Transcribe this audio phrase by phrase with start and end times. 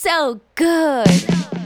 [0.00, 1.59] so good.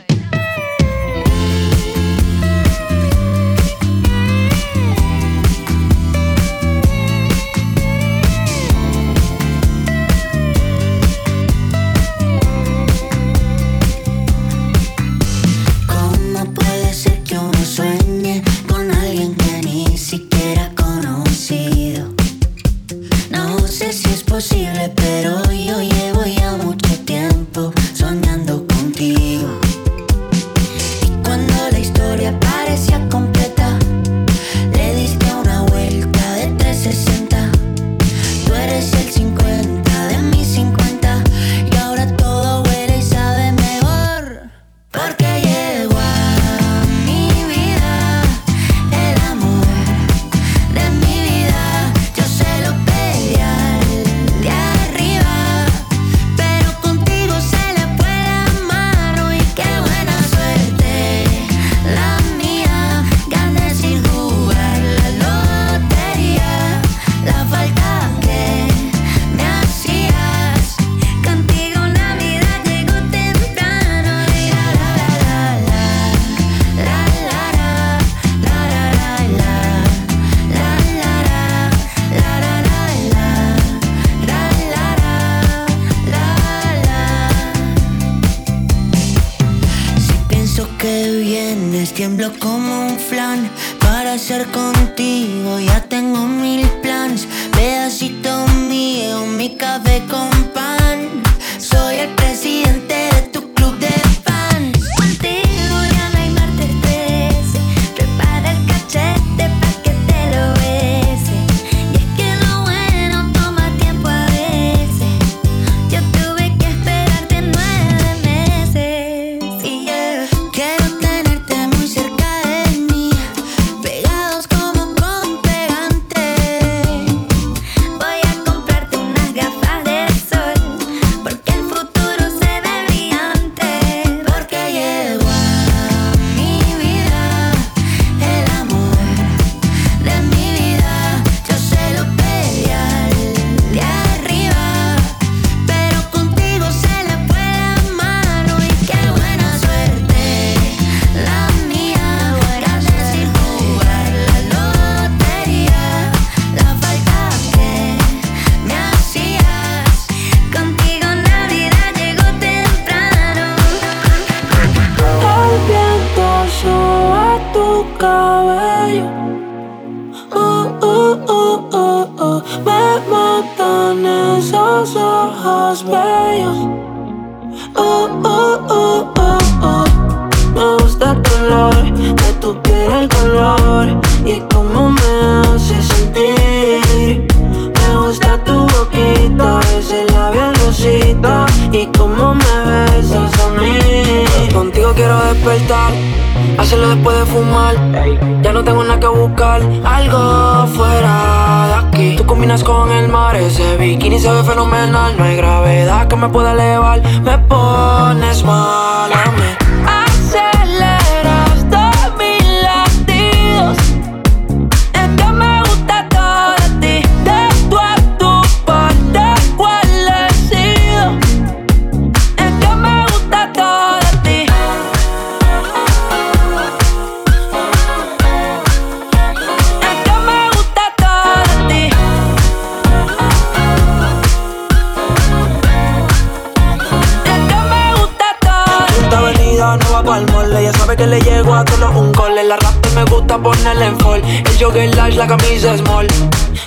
[242.94, 244.22] me gusta ponerle en fall.
[244.25, 246.06] El jogger large, la camisa small.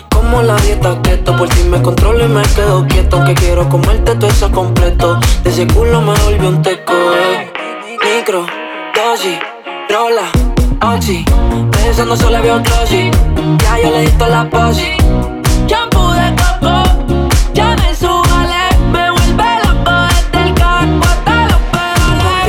[0.09, 3.23] Como la dieta keto, por ti me controlo y me quedo quieto.
[3.23, 5.19] Que quiero comerte todo eso completo.
[5.43, 6.93] De ese culo me volvió un teco.
[6.93, 7.51] Eh.
[8.03, 8.45] Micro,
[8.95, 9.37] dosis,
[9.89, 10.27] rola,
[10.93, 11.25] oxi.
[11.71, 12.63] Pensando solo veo un
[13.57, 15.26] Ya yo le di la posi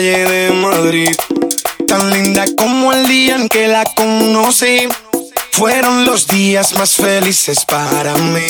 [0.00, 1.14] de Madrid,
[1.86, 4.88] tan linda como el día en que la conocí.
[5.50, 8.46] Fueron los días más felices para mí.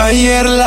[0.00, 0.66] Ayer la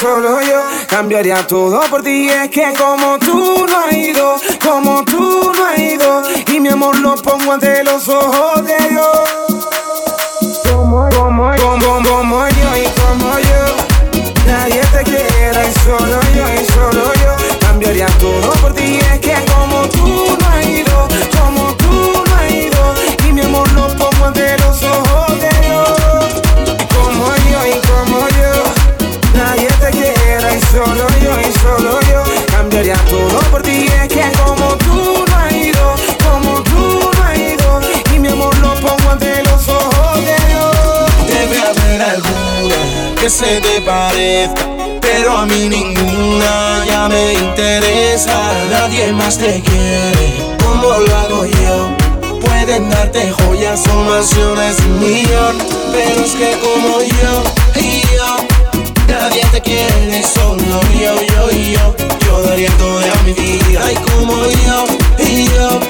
[0.00, 2.28] solo yo cambiaría todo por ti.
[2.30, 6.98] Es que como tú no has ido, como tú no has ido, y mi amor
[6.98, 9.06] lo pongo ante los ojos de Dios.
[10.72, 13.62] Como, como, como, como yo y como yo,
[14.46, 18.98] nadie te quiere, y solo yo y solo yo cambiaría todo por ti.
[19.12, 22.94] Es que como tú no has ido, como tú no has ido,
[23.28, 24.69] y mi amor lo pongo ante los
[30.84, 33.86] solo yo y solo yo cambiaría todo por ti.
[34.02, 35.94] Es que como tú no ido,
[36.24, 37.80] como tú no has ido,
[38.14, 40.76] y mi amor lo pongo ante los ojos de Dios.
[41.26, 44.66] Debe haber alguna que se te parezca
[45.00, 48.36] pero a mí ninguna ya me interesa.
[48.70, 52.40] Nadie más te quiere, como lo hago yo.
[52.40, 55.58] Pueden darte joyas o mansiones y millón,
[55.92, 57.42] pero es que como yo
[57.80, 58.39] y yo
[59.30, 61.94] nadie te quiere, solo yo, yo y yo.
[62.26, 63.80] Yo daría toda mi vida.
[63.84, 64.34] Ay, como
[64.66, 64.86] yo
[65.18, 65.80] y yo,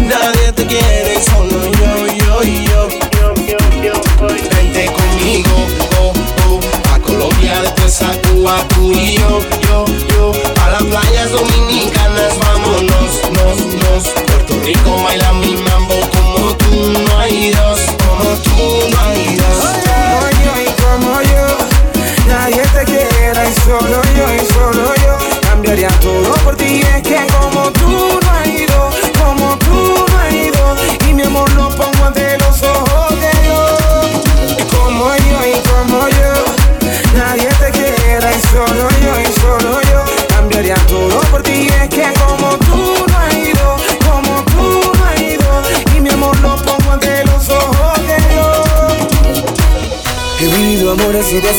[0.00, 2.88] nadie te quiere, solo yo, yo y yo.
[4.54, 5.56] Vente conmigo,
[6.00, 6.12] oh,
[6.48, 10.32] oh, a Colombia después a Cuba, tú y yo, yo, yo,
[10.62, 17.18] a las playas dominicanas, vámonos, nos, nos, Puerto Rico baila mi mambo como tú no
[17.18, 19.07] hay dos, como tú no hay
[23.68, 26.80] solo yo y solo yo cambiaría todo por ti.
[26.80, 28.27] Es que como tú no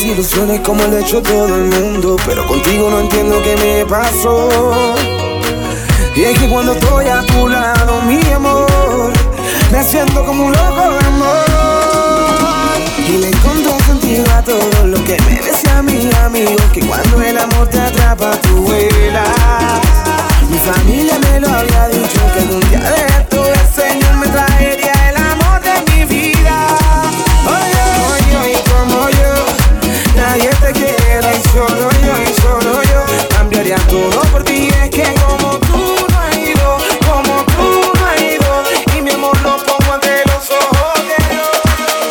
[0.10, 4.50] desilusiones como ha hecho todo el mundo Pero contigo no entiendo qué me pasó.
[6.16, 9.12] Y es que cuando estoy a tu lado, mi amor
[9.72, 11.46] Me siento como un loco de amor.
[13.08, 17.38] Y le encontré sentido a todo lo que me decía mi amigo Que cuando el
[17.38, 19.30] amor te atrapa, tú vuelas.
[20.50, 24.99] Mi familia me lo había dicho Que un día de esto el Señor me traería
[30.30, 34.70] nadie te quiera y solo yo, y solo yo cambiaría todo por ti.
[34.84, 37.68] Es que como tú no hay dos, como tú
[37.98, 41.56] no hay dos, y mi amor lo pongo ante los ojos de Dios.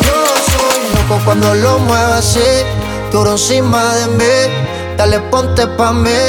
[0.05, 0.17] Yo
[0.51, 2.49] soy loco cuando lo mueves así,
[3.11, 4.35] duro encima de mí.
[4.97, 6.19] Dale, ponte pa' mí,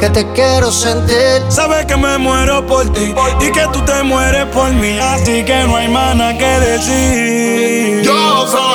[0.00, 1.40] que te quiero sentir.
[1.48, 5.62] Sabes que me muero por ti y que tú te mueres por mí, así que
[5.68, 8.02] no hay nada que decir.
[8.02, 8.67] Yo soy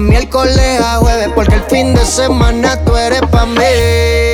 [0.00, 4.27] miércoles a jueves, porque el fin de semana tú eres pa' mí.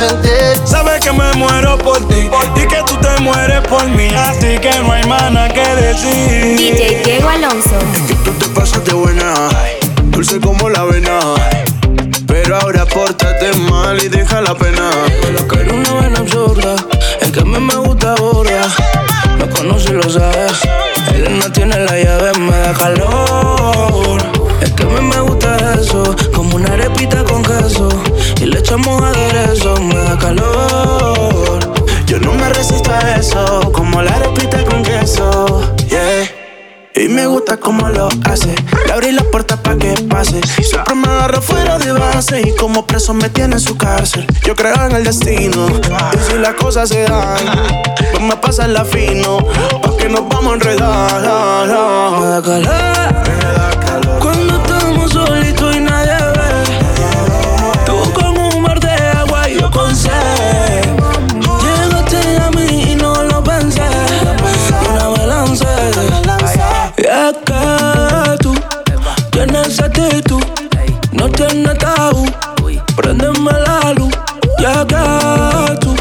[0.00, 0.56] sentir.
[0.64, 4.58] Sabes que me muero por ti por y que tú te mueres por mí, así
[4.58, 6.56] que no hay mana que decir.
[6.56, 7.78] DJ Diego Alonso.
[8.08, 9.34] Que tú te pasas de buena,
[10.10, 11.18] dulce como la avena.
[12.26, 14.90] Pero ahora pórtate mal y deja la pena.
[15.22, 16.76] Pero que eres una vena absurda,
[17.20, 18.68] es que a mí me gusta ahora.
[19.38, 20.60] Lo conoces, lo sabes.
[21.14, 24.22] él no tiene la llave, me da calor.
[24.60, 27.88] Es que a mí me gusta eso, como una arepita con queso.
[28.70, 31.58] Echamos aderezo, me da calor.
[32.06, 35.74] Yo no me resisto a eso, como la arepita con queso.
[35.88, 36.30] Yeah.
[36.94, 38.54] Y me gusta como lo hace.
[38.86, 40.40] Le abrí la puerta pa' que pase.
[40.62, 42.42] Siempre me agarra fuera de base.
[42.42, 44.24] Y como preso me tiene en su cárcel.
[44.44, 45.66] Yo creo en el destino.
[45.66, 47.38] Y si las cosas se dan,
[48.12, 49.38] pues me pasa la fino.
[49.82, 51.20] Pa' que nos vamos a enredar.
[51.20, 54.20] Me da calor.
[54.20, 54.49] Cuando estamos
[71.12, 72.24] no tienes tabú.
[72.96, 74.12] Préndeme la luz,
[74.58, 75.94] ya que tú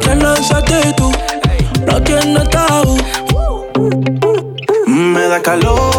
[0.00, 1.14] tienes actitud,
[1.86, 2.96] no tienes tabú.
[4.86, 5.89] Me da calor,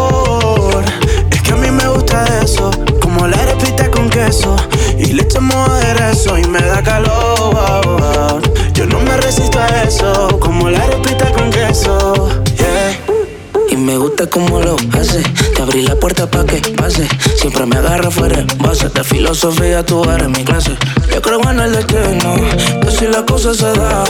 [14.22, 15.22] Y gusta como lo hace.
[15.54, 17.08] Te abrí la puerta pa' que pase.
[17.36, 18.88] Siempre me agarra fuera base.
[18.88, 20.76] De filosofía tú eres mi clase.
[21.12, 22.34] Yo creo en el destino.
[22.82, 24.04] Que si las cosas se dan,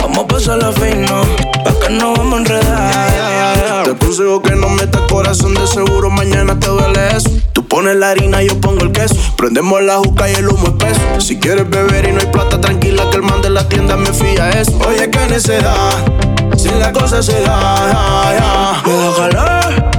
[0.00, 1.22] vamos a pasarla fino.
[1.64, 3.84] Pa' que no vamos a enredar.
[3.84, 5.54] Te aconsejo que no metas corazón.
[5.54, 7.30] De seguro mañana te duele eso.
[7.52, 9.14] Tú pones la harina, yo pongo el queso.
[9.36, 11.20] Prendemos la juca y el humo espeso.
[11.20, 14.12] Si quieres beber y no hay plata, tranquila que el man de la tienda me
[14.12, 14.76] fía eso.
[14.88, 16.37] Oye, qué necedad.
[16.56, 18.82] Si la cosa se da, ya, ya.
[18.86, 19.90] Me da calor.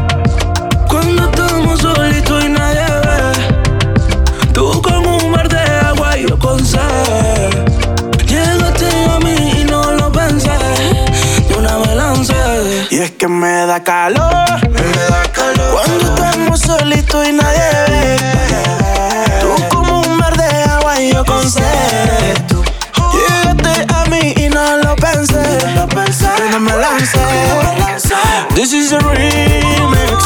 [0.87, 6.65] Cuando estamos solitos y nadie ve Tú con un mar de agua y yo con
[6.65, 7.49] sed.
[8.25, 10.51] Llegaste a mí y no lo pensé
[11.47, 12.35] De una me lancé.
[12.89, 14.69] Y es que me da calor.
[14.69, 15.71] Me da calor.
[15.71, 18.17] Cuando estamos solitos y nadie ve
[19.41, 22.58] Tú como un mar de agua y yo con sed
[25.87, 27.19] pensé Pero me lancé
[28.55, 30.23] This is a remix.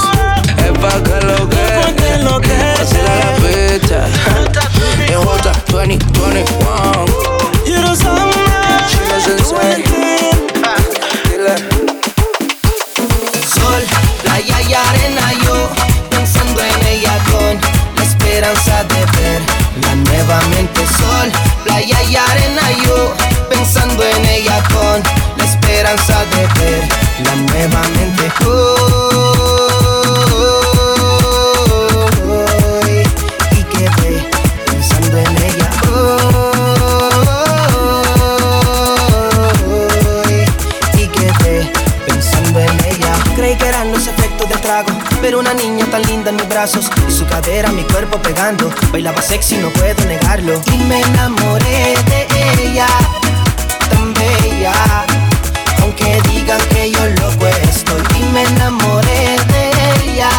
[0.57, 4.07] Es pa' que lo que que lo que Vacila la pista
[5.07, 7.05] En J 2021
[7.65, 8.43] You know something
[8.89, 9.83] Chile Sensei
[11.29, 11.55] Dile.
[13.47, 13.83] Sol,
[14.23, 15.69] playa y arena yo
[16.09, 17.59] pensando en ella con
[17.97, 19.41] la esperanza de ver
[19.83, 21.31] la nuevamente sol,
[21.63, 23.32] playa y arena yo
[25.83, 26.87] esperanza de ver
[27.25, 29.03] la nuevamente hoy
[33.51, 34.29] y quedé
[34.65, 35.69] pensando en ella
[40.23, 40.45] hoy
[40.93, 41.71] y quedé
[42.07, 43.13] pensando en ella.
[43.35, 44.87] Creí que eran los efectos del trago,
[45.21, 48.71] pero una niña tan linda en mis brazos y su cadera, mi cuerpo pegando.
[48.93, 50.61] Bailaba sexy, no puedo negarlo.
[50.73, 52.25] Y me enamoré de
[52.63, 52.87] ella,
[53.89, 55.12] tan bella.
[56.53, 59.71] Digan que yo loco estoy, y me enamoré de
[60.03, 60.29] ella,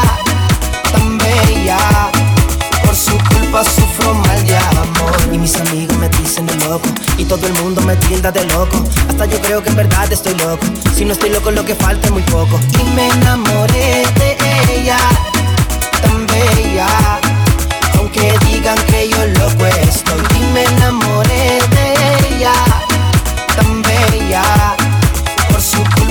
[0.93, 1.77] tan bella.
[2.85, 5.17] Por su culpa sufro mal de amor.
[5.33, 8.85] Y mis amigos me dicen de loco Y todo el mundo me tilda de loco.
[9.09, 10.65] Hasta yo creo que en verdad estoy loco.
[10.95, 12.61] Si no estoy loco lo que falta es muy poco.
[12.79, 14.37] Y me enamoré de
[14.73, 14.99] ella
[16.01, 16.87] Tan bella.
[17.99, 22.53] Aunque digan que yo loco estoy Y me enamoré de ella
[23.57, 24.84] Tan bella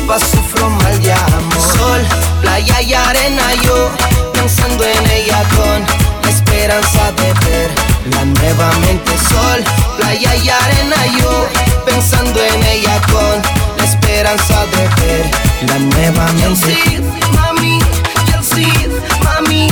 [0.03, 1.61] culpa sufro mal de amor.
[1.77, 2.01] Sol,
[2.41, 3.89] playa y arena, yo
[4.33, 5.85] pensando en ella con
[6.23, 9.11] la esperanza de verla nuevamente.
[9.29, 9.63] Sol,
[9.97, 11.47] playa y arena, yo
[11.85, 13.41] pensando en ella con
[13.77, 16.77] la esperanza de verla nuevamente.
[16.83, 16.99] Chelsea,
[17.33, 17.79] mami,
[18.25, 18.89] Chelsea,
[19.23, 19.67] mami,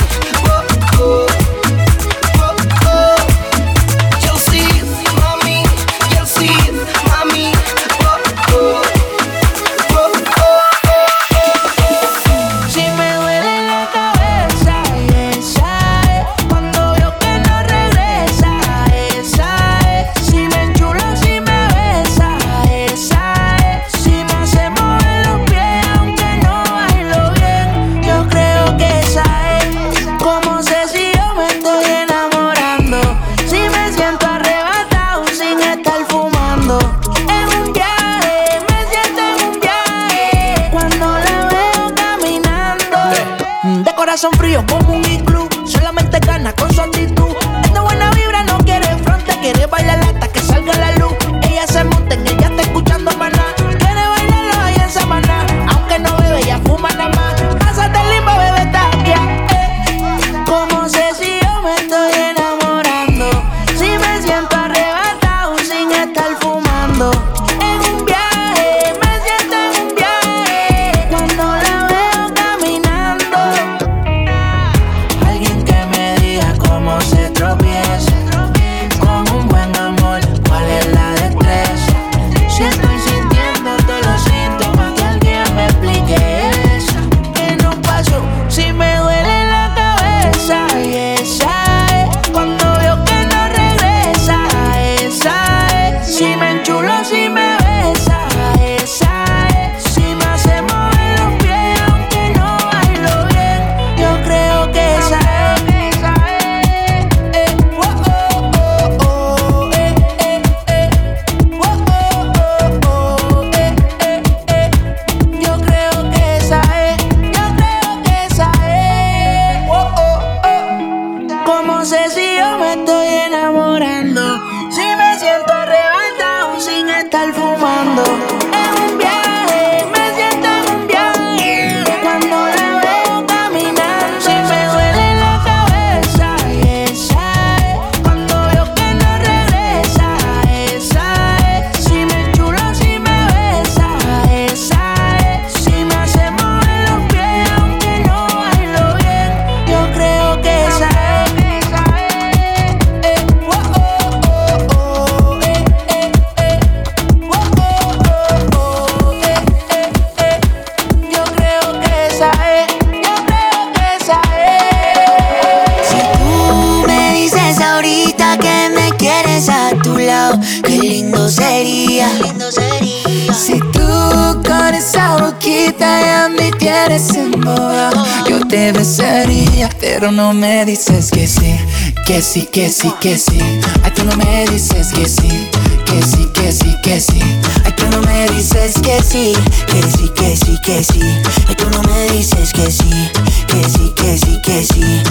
[182.12, 183.38] que sí, que sí, que sí.
[183.82, 185.48] Ay, tú no me dices que sí,
[185.86, 187.22] que sí, que sí, que sí.
[187.64, 189.32] Ay, tú no me dices que sí,
[189.66, 191.00] que sí, que sí, que sí.
[191.48, 193.10] Ay, tú no me dices que sí,
[193.48, 195.02] que sí, que sí, que sí.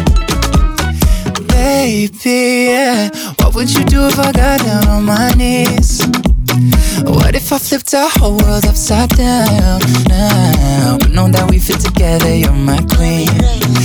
[1.47, 3.09] Baby, yeah.
[3.39, 6.05] What would you do if I got down on my knees?
[7.03, 10.97] What if I flipped our whole world upside down now?
[10.99, 13.80] But know that we fit together, you're my queen.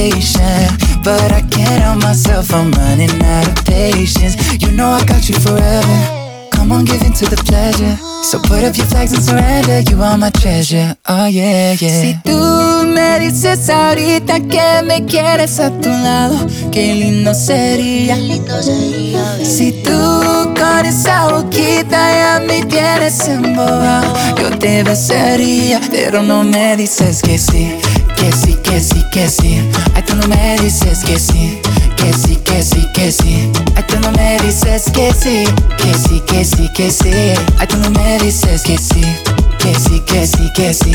[0.00, 0.76] Conversation.
[1.02, 4.36] But I can't help myself, I'm running out of patience.
[4.60, 6.50] You know I got you forever.
[6.52, 7.96] Come on, give in to the pleasure.
[8.22, 9.80] So put up your flags and surrender.
[9.90, 10.94] You are my treasure.
[11.08, 12.00] Oh, yeah, yeah.
[12.02, 16.36] Si tú me dices ahorita que me quieres a tu lado,
[16.70, 18.14] qué lindo sería.
[18.14, 19.00] Qué lindo sería
[19.42, 19.90] si tú
[20.54, 24.19] con esa boquita ya me tienes embobado, yo
[24.60, 27.74] te besaría, pero no me dices que sí,
[28.16, 29.58] que sí, que sí, que sí.
[29.94, 31.60] Ay, tú no me dices que sí
[31.96, 33.50] que sí, que sí, que sí.
[33.76, 35.44] Ay, tú no me dices que sí,
[35.76, 37.10] que sí, que sí, que sí.
[37.58, 39.02] Ay, tú no me dices que sí,
[39.58, 40.92] que sí, que sí, que sí.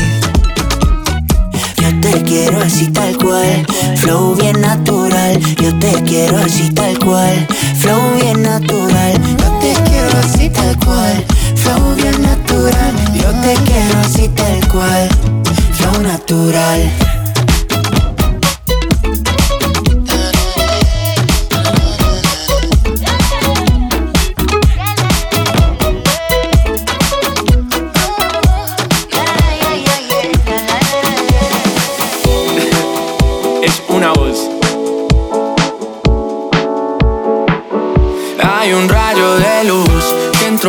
[1.78, 5.38] Yo te quiero así tal cual, flow bien natural.
[5.62, 7.46] Yo te quiero así tal cual,
[7.78, 9.12] flow bien natural.
[9.38, 11.24] Yo te quiero así tal cual,
[11.66, 12.94] flow bien natural.
[13.14, 15.08] Yo te quiero así tal cual,
[15.72, 17.15] flow natural.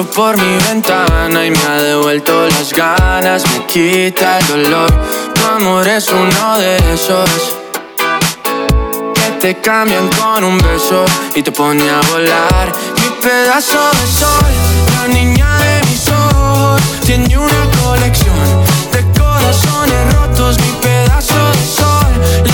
[0.06, 4.92] Por mi ventana y me ha devuelto las ganas, me quita el dolor.
[5.34, 7.56] Tu amor es uno de esos
[9.16, 12.72] que te cambian con un beso y te pone a volar.
[13.02, 14.46] Mi pedazo de sol,
[14.94, 18.36] la niña de mis ojos, tiene una colección
[18.92, 20.60] de corazones rotos.
[20.60, 22.54] Mi pedazo de sol,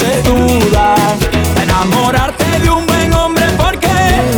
[0.00, 0.96] entonces duda
[1.62, 3.88] enamorarte de un buen hombre porque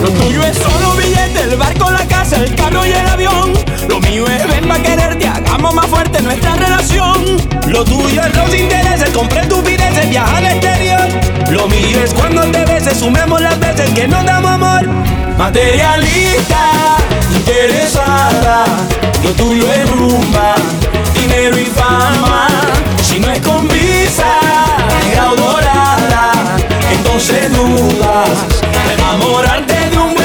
[0.03, 3.53] lo tuyo es solo billete, el barco, la casa, el carro y el avión.
[3.88, 7.38] Lo mío es ven pa' quererte, hagamos más fuerte nuestra relación.
[7.69, 11.09] Lo tuyo es los intereses, compré estupideces, viajar al exterior.
[11.51, 14.87] Lo mío es cuando te beses, sumemos las veces que nos damos amor.
[15.38, 16.99] Materialista,
[17.35, 18.66] interesada,
[19.25, 20.55] lo tuyo es rumba,
[21.14, 22.49] dinero y fama.
[23.17, 24.27] Si no es con visa,
[25.07, 26.33] negra o dorada,
[26.93, 28.29] entonces dudas
[28.93, 30.16] enamorarte de un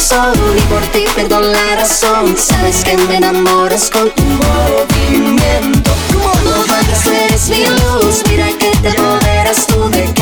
[0.00, 2.34] corazón y por ti pierdo la razón.
[2.36, 5.90] Sabes que me enamoras con tu movimiento.
[6.22, 10.19] Cuando bajas eres mi luz, mira que te apoderas tú de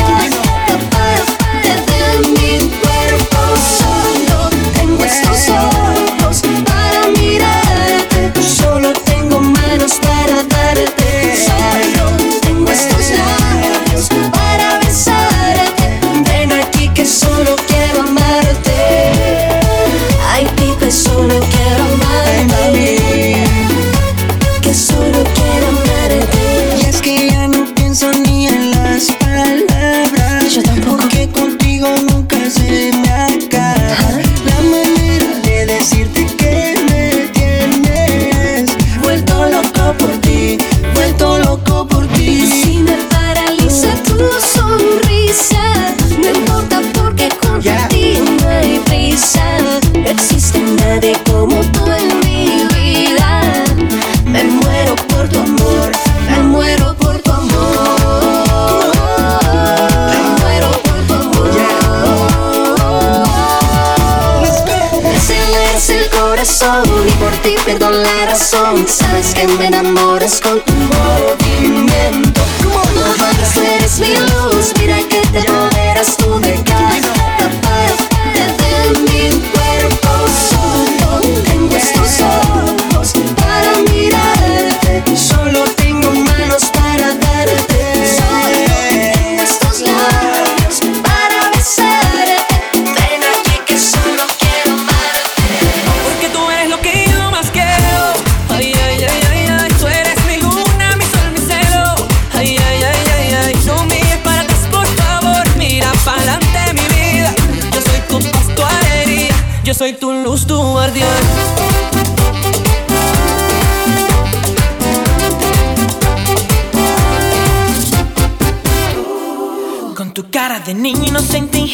[67.91, 68.85] la razón.
[68.87, 72.41] Sabes que me enamoras con tu movimiento.
[72.71, 76.39] Cuando bajas eres mi luz, mira que te apoderas tú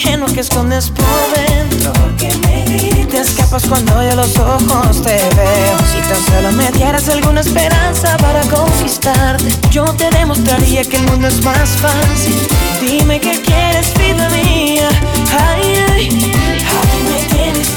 [0.06, 1.92] ingenuo que escondes por dentro.
[2.18, 5.78] Que me Te escapas cuando yo los ojos te veo.
[5.92, 11.28] Si tan solo me dieras alguna esperanza para conquistarte Yo te demostraría que el mundo
[11.28, 12.36] es más fácil.
[12.82, 14.90] Dime qué quieres, vida mía.
[15.40, 17.68] Ay, ay, aquí me tienes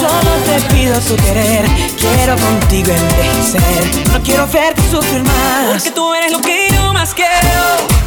[0.00, 1.64] Solo te pido tu querer.
[1.98, 4.10] Quiero contigo envejecer.
[4.12, 5.66] No quiero verte sufrir más.
[5.68, 8.01] Porque tú eres lo que yo más quiero.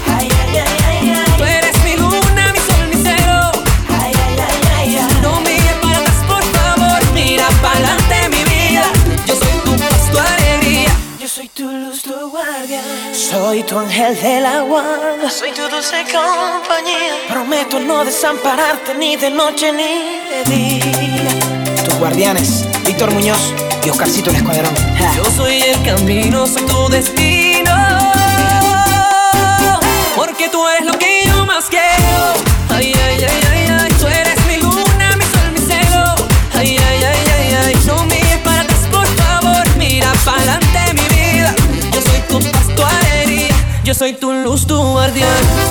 [13.36, 17.16] Soy tu ángel de la guarda, soy tu dulce compañía.
[17.28, 21.84] Prometo no desampararte ni de noche ni de día.
[21.84, 24.74] Tus guardianes, Víctor Muñoz y Oscarcito el Escuadrón.
[25.18, 27.76] Yo soy el camino, soy tu destino.
[30.16, 32.05] Porque tú eres lo que yo más quiero.
[44.68, 45.65] tu guardián.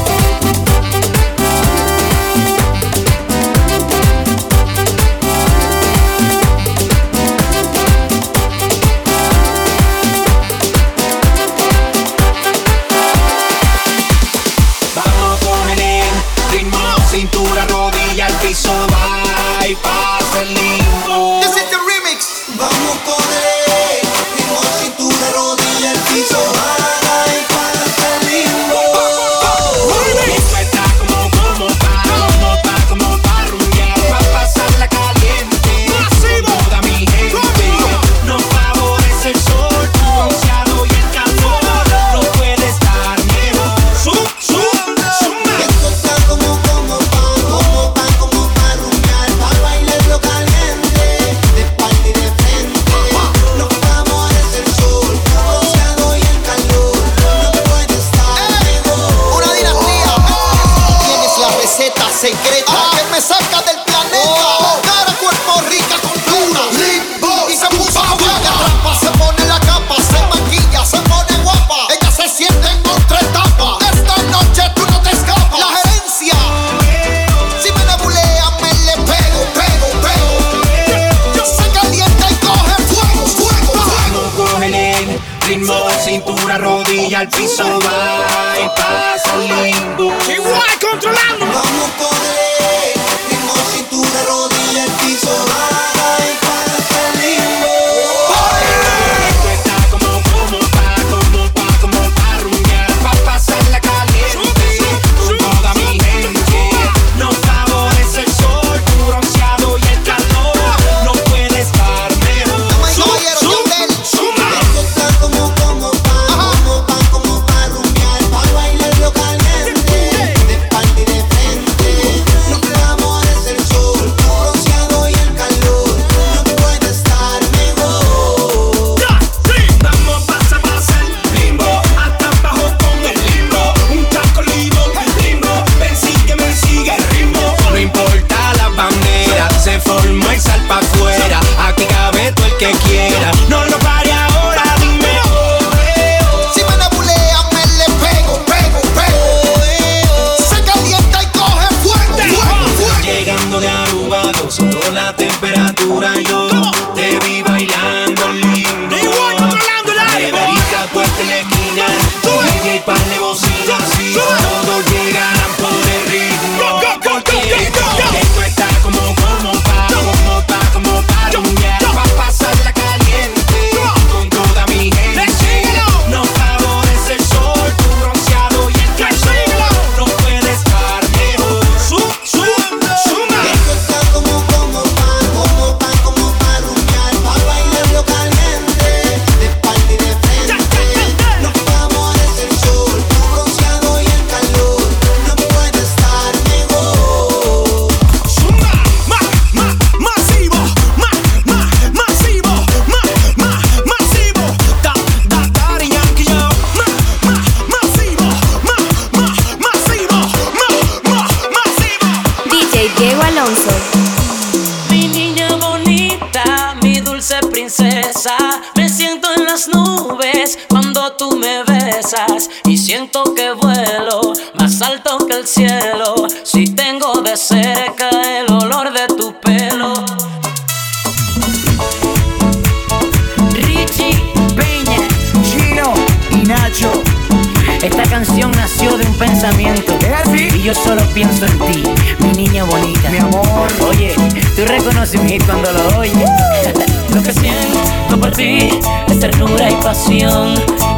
[239.45, 240.49] Es así.
[240.55, 241.83] Y yo solo pienso en ti,
[242.21, 243.11] mi niña bonita.
[243.11, 243.69] Mi amor.
[243.87, 244.15] Oye,
[244.57, 246.17] tú reconoces un hit cuando lo oyes.
[246.17, 247.15] Uh.
[247.15, 248.71] Lo que siento por ti
[249.07, 250.55] es ternura y pasión.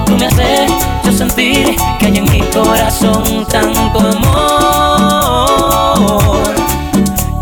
[0.07, 0.70] Tú me haces
[1.03, 4.14] yo sentir que hay en mi corazón tanto amor.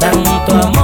[0.00, 0.83] Tanto amor.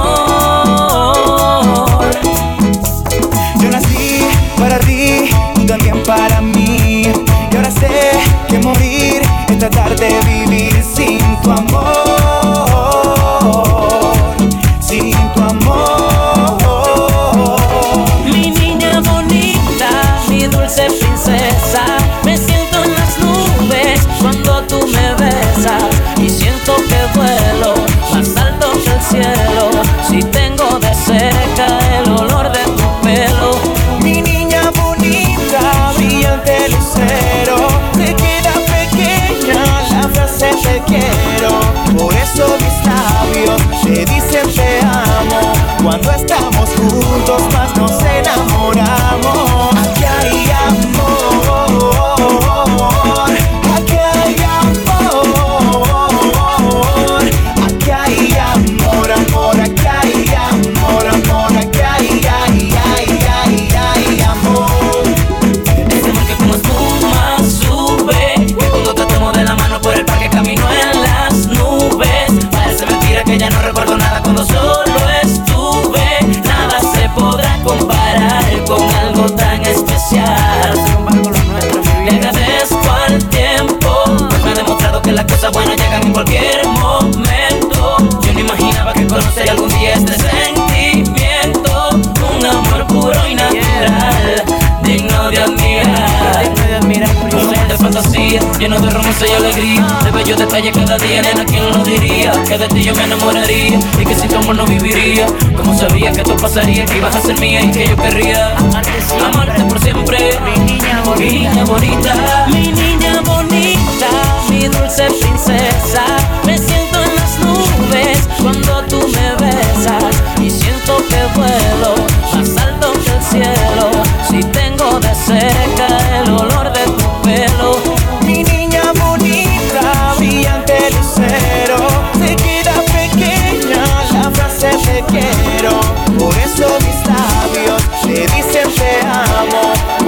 [98.61, 99.87] lleno de romance y alegría.
[100.03, 102.31] De bellos detalles cada día, nena, ¿quién lo diría?
[102.47, 105.25] Que de ti yo me enamoraría y que sin tu amor no viviría.
[105.57, 109.63] Como sabía que esto pasaría, que ibas a ser mía y que yo querría amarte
[109.67, 110.39] por siempre.
[110.45, 114.09] Mi niña bonita, mi niña bonita, mi, niña bonita,
[114.47, 116.03] mi dulce princesa.
[116.45, 121.95] Me siento en las nubes cuando tú me besas y siento que vuelo
[122.33, 123.91] más alto que el cielo.
[124.29, 126.10] Si tengo de cerca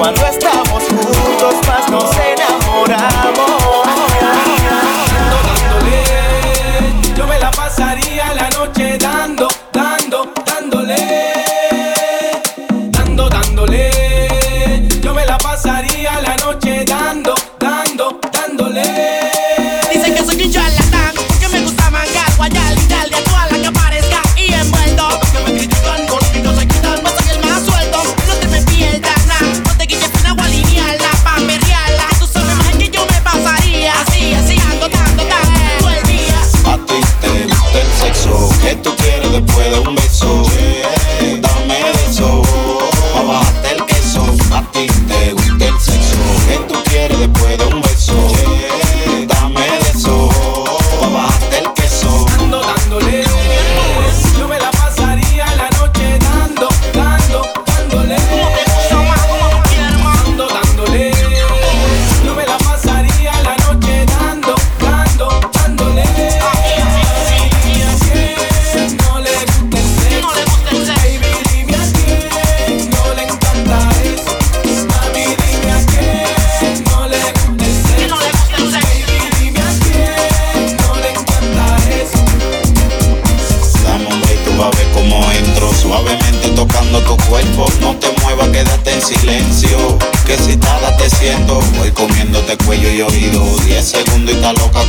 [0.03, 0.92] cuando estamos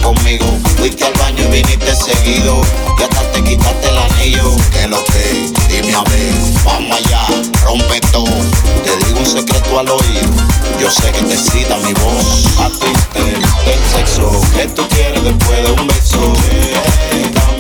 [0.05, 0.47] conmigo.
[0.77, 2.61] Fuiste al baño y viniste seguido.
[2.99, 4.57] Y hasta te quitaste el anillo.
[4.71, 6.35] Que lo que, dime a ver,
[6.65, 7.27] vamos allá,
[7.65, 8.37] rompe todo.
[8.85, 10.31] Te digo un secreto al oído.
[10.79, 12.59] Yo sé que te cita mi voz.
[12.59, 13.21] A ti te,
[13.65, 14.31] te sexo.
[14.55, 16.33] ¿Qué tú quieres después de un beso?
[16.51, 16.75] Eh,
[17.13, 17.54] eh, eh,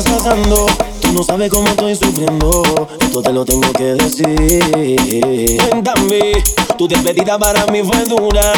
[0.00, 0.66] estás pasando.
[1.00, 2.62] Tú no sabes cómo estoy sufriendo.
[3.00, 5.58] Esto te lo tengo que decir.
[5.68, 6.32] Cuéntame,
[6.76, 8.52] tu despedida para mí fue dura.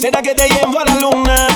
[0.00, 1.46] ¿Será que te llevo a la luna?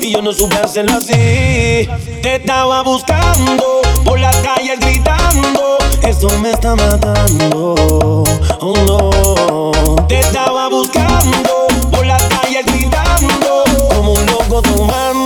[0.00, 1.88] Y yo no supe hacerlo así.
[2.22, 5.78] Te estaba buscando por las calles gritando.
[6.02, 8.24] Esto me está matando.
[8.60, 10.06] Oh no.
[10.06, 13.64] Te estaba buscando por las calles gritando.
[13.94, 15.21] Como un loco tomando.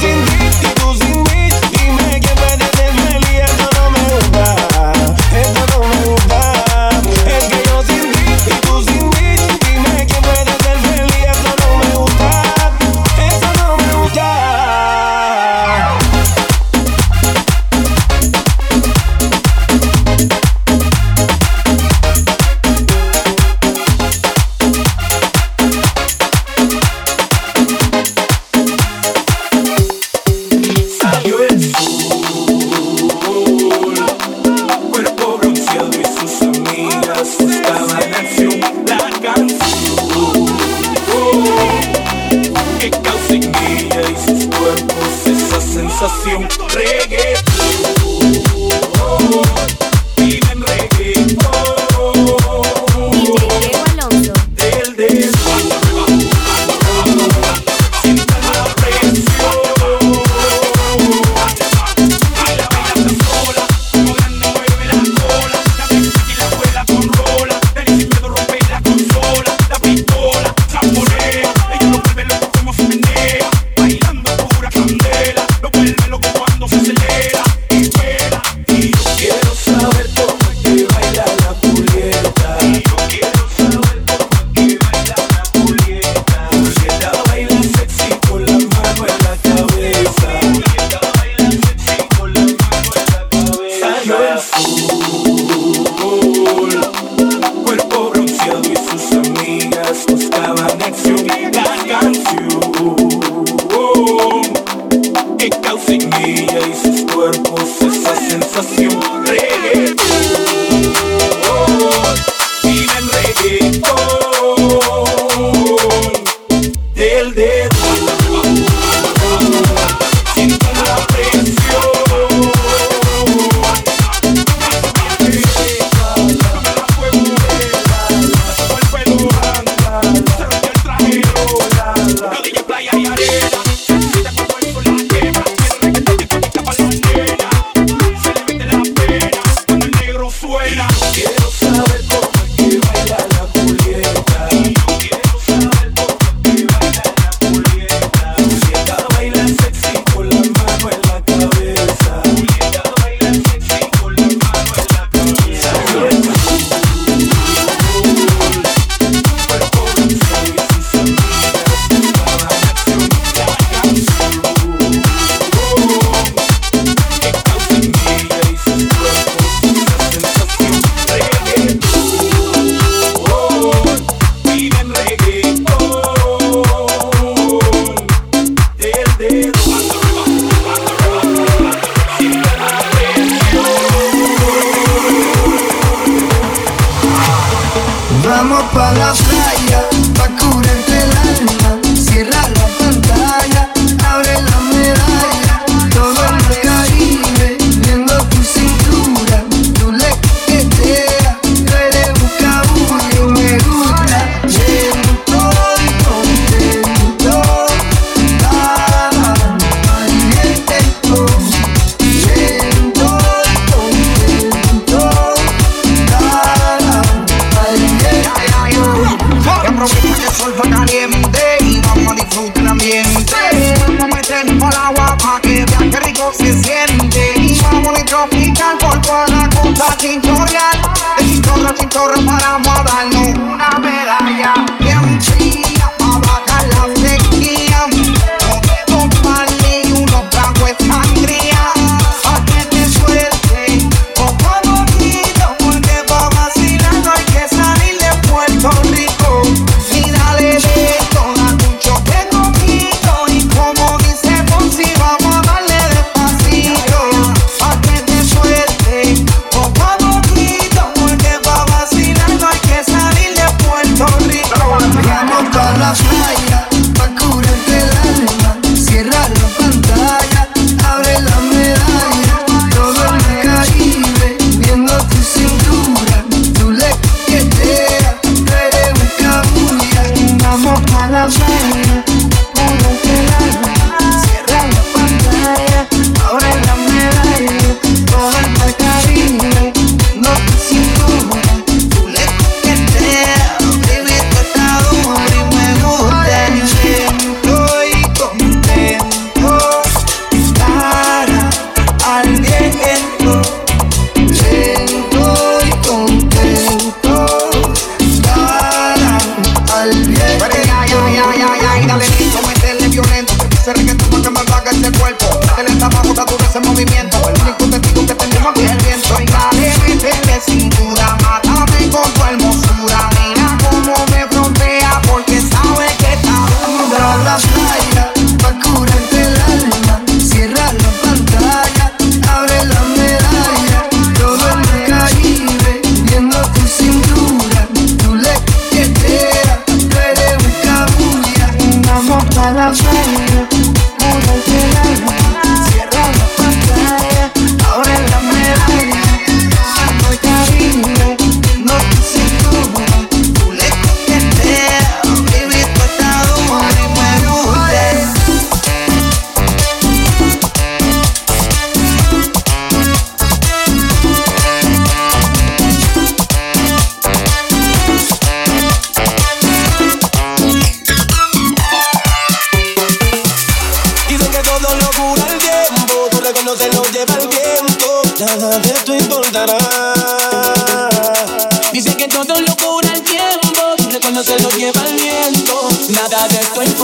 [0.00, 0.47] 天地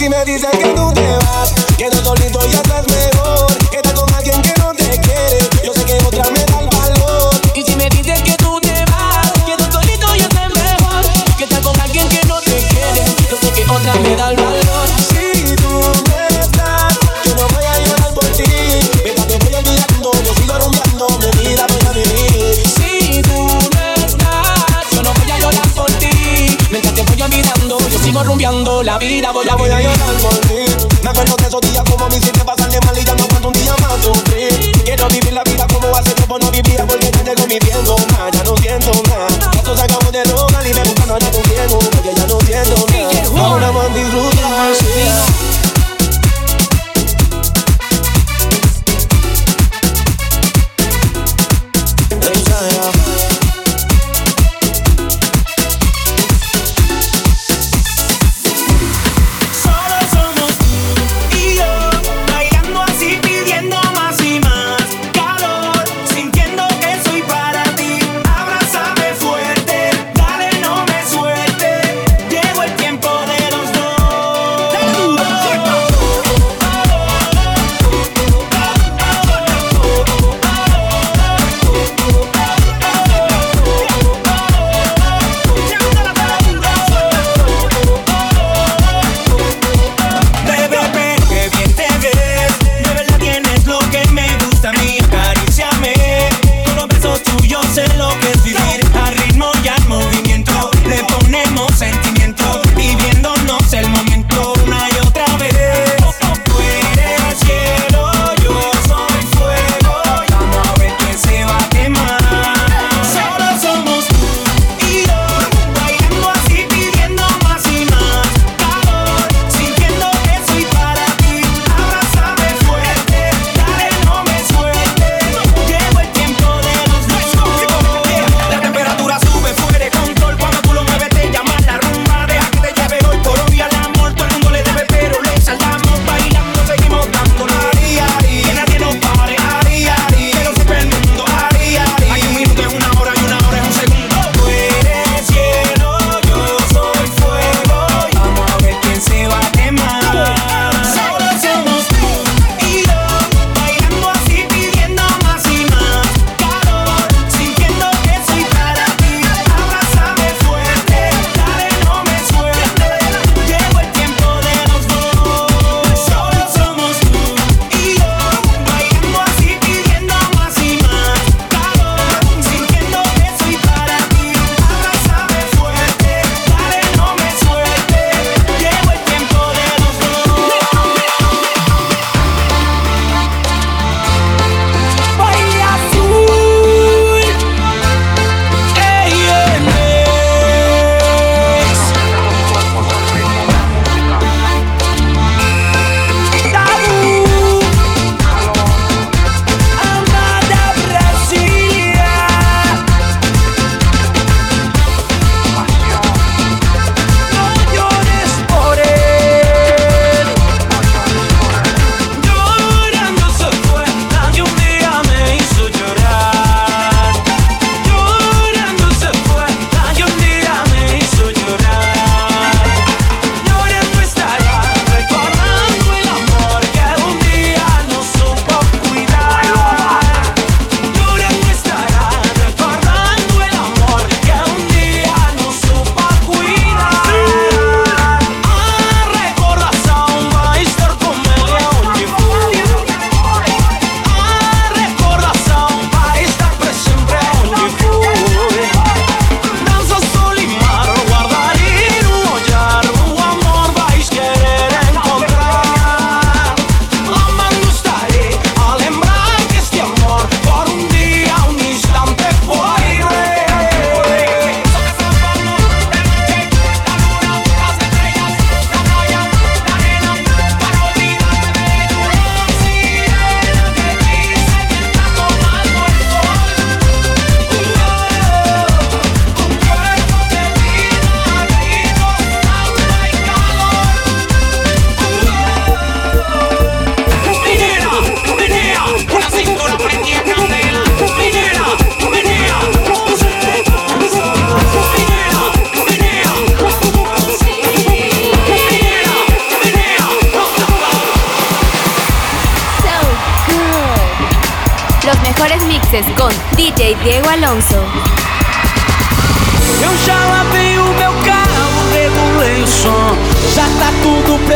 [0.00, 1.89] si me dicen que tú te vas, que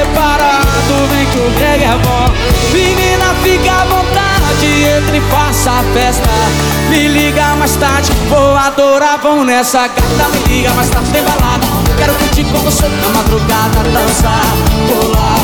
[0.05, 2.33] preparado, vem que o reggae é bom.
[2.73, 6.29] Menina, fica à vontade, entre e faça a festa.
[6.91, 11.67] Me liga mais tarde, vou adorar, vão nessa Gata, me liga mais tarde, tem balada.
[11.97, 14.53] Quero curtir com você na madrugada, dançar,
[14.89, 15.41] rolar,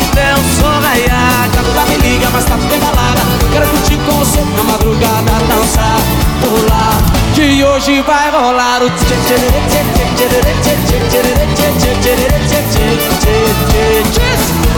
[0.00, 3.20] Até o sol raiar Gata, me liga mais tarde, tem balada.
[3.52, 5.96] Quero curtir com você na madrugada, dançar,
[6.42, 7.09] rolar
[7.40, 8.90] que hoje vai rolar o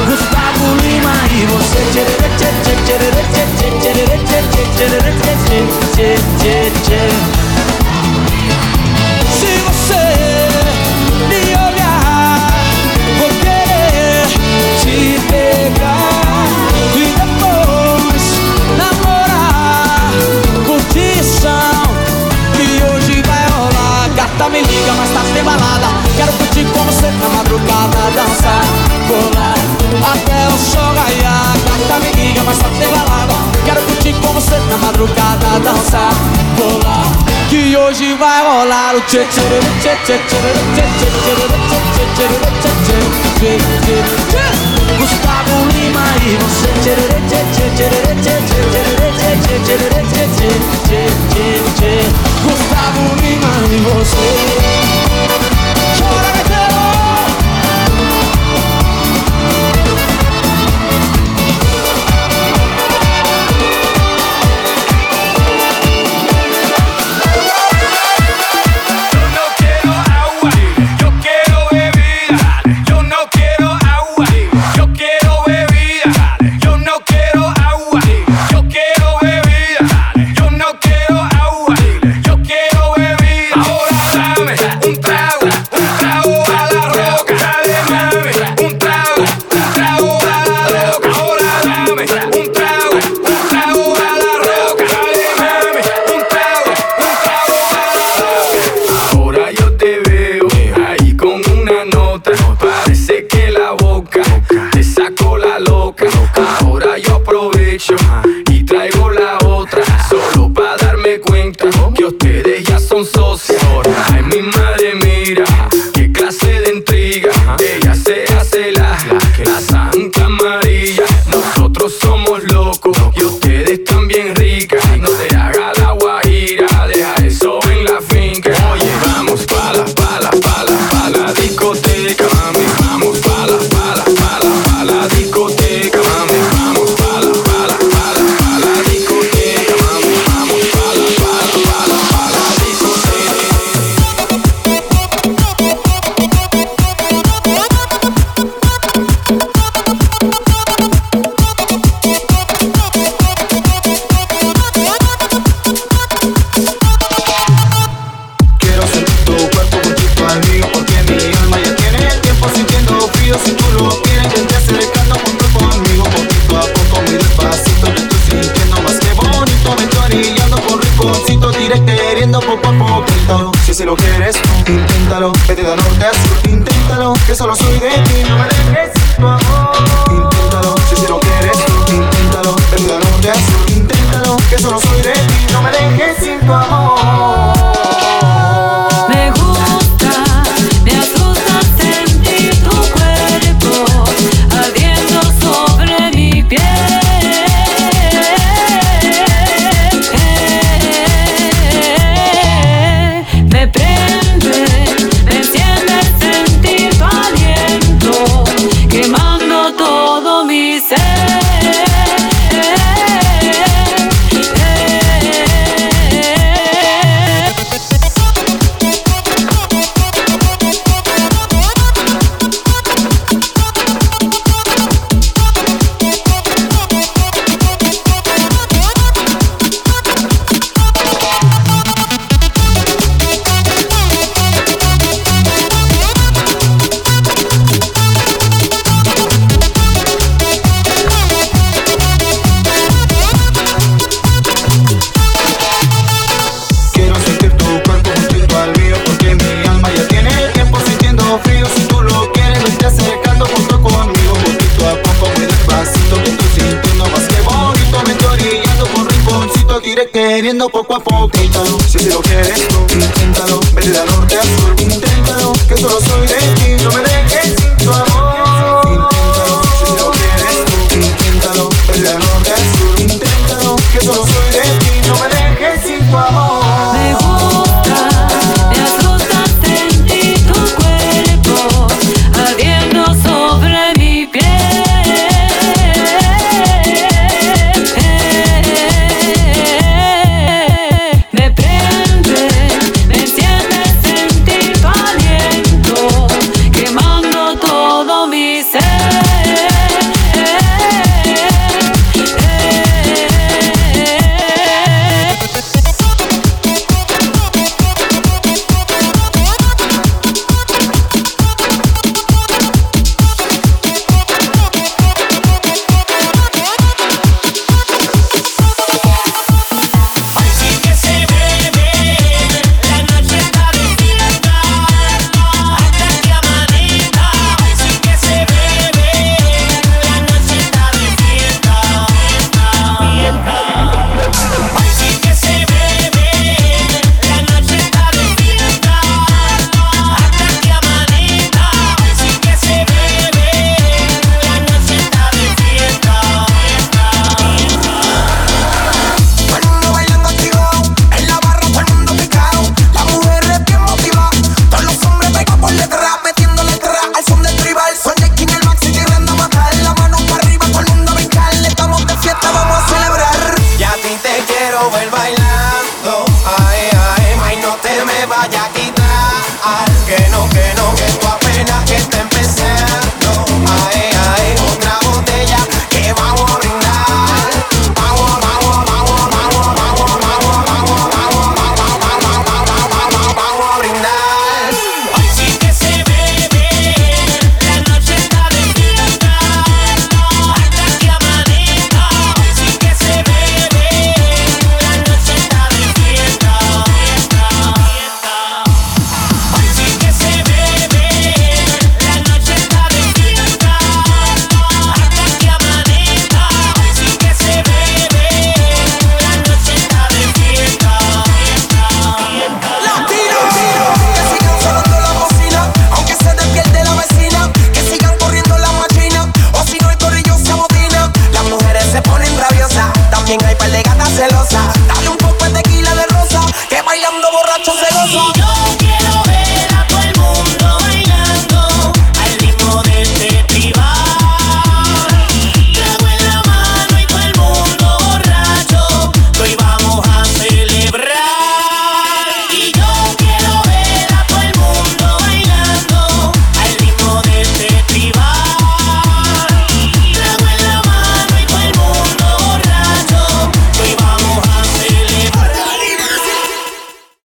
[0.07, 1.83] Gustavo Lima e você
[24.63, 28.65] me liga, mas tá sem balada Quero curtir com você na madrugada Dançar,
[29.09, 29.55] colar,
[30.13, 33.35] até o chão raiar Garota me liga, mas tá sem balada
[33.65, 36.13] Quero curtir com você na madrugada Dançar,
[36.57, 37.07] colar,
[37.49, 39.43] que hoje vai rolar o tchê tchê
[39.81, 41.33] tchê tchê tchê tchê tchê
[41.83, 42.27] tchê tchê
[43.39, 43.59] tchê
[44.31, 44.45] tchê
[44.99, 46.95] Gustavo Lima e você tchê
[47.29, 48.63] tchê tchê tchê tchê tchê
[49.19, 50.53] tchê tchê tchê tchê tchê
[51.29, 52.32] tchê tchê
[52.83, 54.82] tava me manda em você.